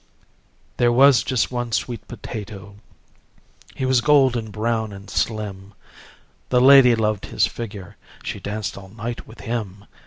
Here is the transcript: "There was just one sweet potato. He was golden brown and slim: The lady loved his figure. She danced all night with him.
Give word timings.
"There 0.77 0.91
was 0.91 1.21
just 1.21 1.51
one 1.51 1.71
sweet 1.71 2.07
potato. 2.07 2.77
He 3.75 3.85
was 3.85 4.01
golden 4.01 4.49
brown 4.49 4.91
and 4.91 5.07
slim: 5.11 5.75
The 6.49 6.59
lady 6.59 6.95
loved 6.95 7.27
his 7.27 7.45
figure. 7.45 7.97
She 8.23 8.39
danced 8.39 8.79
all 8.79 8.89
night 8.89 9.27
with 9.27 9.41
him. 9.41 9.85